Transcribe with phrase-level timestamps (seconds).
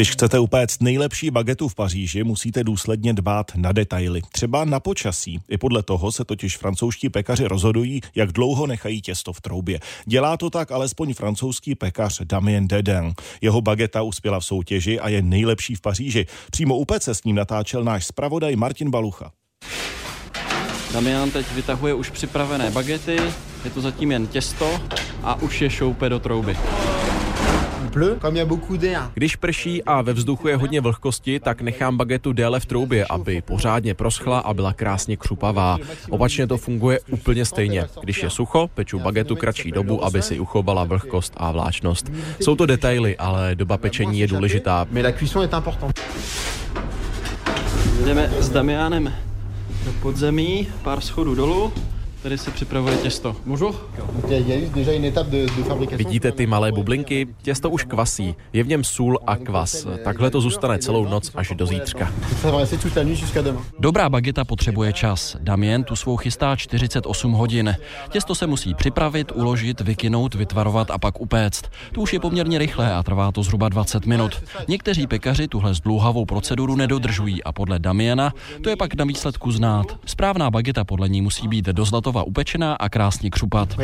[0.00, 4.22] Když chcete upéct nejlepší bagetu v Paříži, musíte důsledně dbát na detaily.
[4.32, 5.40] Třeba na počasí.
[5.48, 9.80] I podle toho se totiž francouzští pekaři rozhodují, jak dlouho nechají těsto v troubě.
[10.06, 13.12] Dělá to tak alespoň francouzský pekař Damien Dedin.
[13.40, 16.26] Jeho bageta uspěla v soutěži a je nejlepší v Paříži.
[16.50, 19.30] Přímo u pece s ním natáčel náš zpravodaj Martin Balucha.
[20.92, 23.18] Damian teď vytahuje už připravené bagety,
[23.64, 24.80] je to zatím jen těsto
[25.22, 26.56] a už je šoupe do trouby.
[29.14, 33.42] Když prší a ve vzduchu je hodně vlhkosti, tak nechám bagetu déle v troubě, aby
[33.42, 35.78] pořádně proschla a byla krásně křupavá.
[36.10, 37.84] Opačně to funguje úplně stejně.
[38.02, 42.12] Když je sucho, peču bagetu kratší dobu, aby si uchovala vlhkost a vláčnost.
[42.40, 44.86] Jsou to detaily, ale doba pečení je důležitá.
[48.04, 49.12] Jdeme s Damianem
[49.84, 51.72] do podzemí, pár schodů dolů.
[52.22, 53.36] Tady se připravuje těsto.
[53.44, 53.74] Můžu?
[55.96, 57.28] Vidíte ty malé bublinky?
[57.42, 58.34] Těsto už kvasí.
[58.52, 59.86] Je v něm sůl a kvas.
[60.04, 62.12] Takhle to zůstane celou noc až do zítřka.
[63.78, 65.36] Dobrá bageta potřebuje čas.
[65.40, 67.76] Damien tu svou chystá 48 hodin.
[68.10, 71.64] Těsto se musí připravit, uložit, vykynout, vytvarovat a pak upéct.
[71.92, 74.42] To už je poměrně rychlé a trvá to zhruba 20 minut.
[74.68, 79.86] Někteří pekaři tuhle zdlouhavou proceduru nedodržují a podle Damiena to je pak na výsledku znát.
[80.06, 83.76] Správná bageta podle ní musí být do zlato hotová upečená a krásně křupat.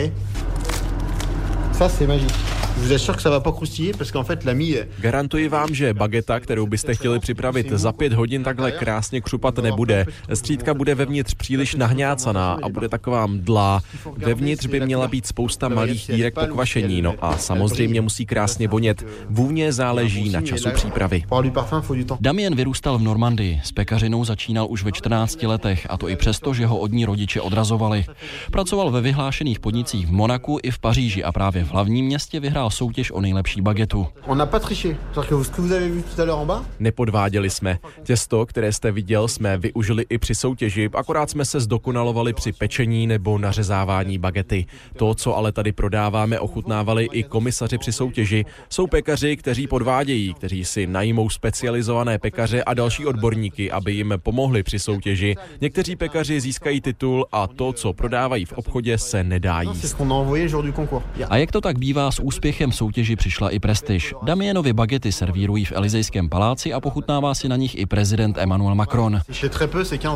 [1.72, 2.55] Ça, c'est magique.
[2.76, 5.94] Je vous assure que ça va pas croustiller parce qu'en fait l'ami Garantuji vám, že
[5.94, 10.06] bageta, kterou byste chtěli připravit za pět hodin takhle krásně křupat nebude.
[10.34, 13.80] Střídka bude vevnitř příliš nahňácaná a bude taková mdlá.
[14.16, 19.06] Vevnitř by měla být spousta malých dírek po kvašení, no a samozřejmě musí krásně vonět.
[19.30, 21.24] Vůně záleží na času přípravy.
[22.20, 23.60] Damien vyrůstal v Normandii.
[23.64, 27.04] S pekařinou začínal už ve 14 letech a to i přesto, že ho od ní
[27.04, 28.04] rodiče odrazovali.
[28.50, 32.65] Pracoval ve vyhlášených podnicích v Monaku i v Paříži a právě v hlavním městě vyhrál
[32.70, 34.06] soutěž o nejlepší bagetu.
[36.78, 37.78] Nepodváděli jsme.
[38.02, 43.06] Těsto, které jste viděl, jsme využili i při soutěži, akorát jsme se zdokonalovali při pečení
[43.06, 44.66] nebo nařezávání bagety.
[44.96, 48.44] To, co ale tady prodáváme, ochutnávali i komisaři při soutěži.
[48.68, 54.62] Jsou pekaři, kteří podvádějí, kteří si najmou specializované pekaře a další odborníky, aby jim pomohli
[54.62, 55.34] při soutěži.
[55.60, 59.96] Někteří pekaři získají titul a to, co prodávají v obchodě, se nedá jíst.
[61.28, 62.20] A jak to tak bývá, s
[62.56, 64.14] úspěchem soutěži přišla i prestiž.
[64.22, 69.20] Damienovi bagety servírují v Elizejském paláci a pochutnává si na nich i prezident Emmanuel Macron.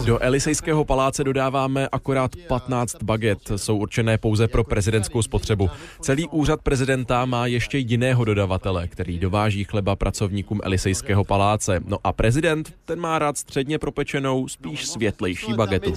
[0.04, 5.70] Do Elizejského paláce dodáváme akorát 15 baget, jsou určené pouze pro prezidentskou spotřebu.
[6.00, 11.80] Celý úřad prezidenta má ještě jiného dodavatele, který dováží chleba pracovníkům Elizejského paláce.
[11.86, 15.94] No a prezident, ten má rád středně propečenou, spíš světlejší bagetu.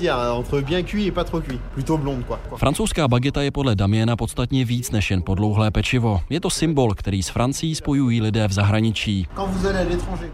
[2.56, 6.22] Francouzská bageta je podle Damiena podstatně víc než jen podlouhlé pečivo.
[6.34, 9.28] Je to symbol, který s Francií spojují lidé v zahraničí.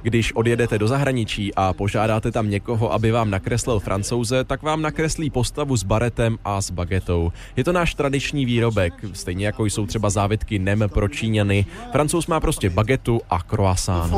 [0.01, 5.29] Když odjedete do zahraničí a požádáte tam někoho, aby vám nakreslil francouze, tak vám nakreslí
[5.29, 7.31] postavu s baretem a s bagetou.
[7.55, 11.65] Je to náš tradiční výrobek, stejně jako jsou třeba závitky Nem pro Číňany.
[11.91, 14.13] Francouz má prostě bagetu a croissant.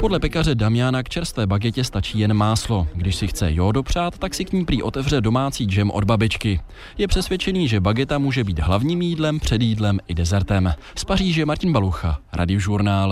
[0.00, 2.88] Podle pekaře Damiana k čerstvé bagetě stačí jen máslo.
[2.94, 6.60] Když si chce jo dopřát, tak si k ní prý otevře domácí džem od babičky.
[6.98, 10.61] Je přesvědčený, že bageta může být hlavním jídlem, předjídlem i dezertem.
[10.96, 13.10] Z Paříže Martin Balucha, Radiožurnál.